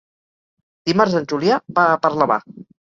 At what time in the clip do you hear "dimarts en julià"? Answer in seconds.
0.91-1.61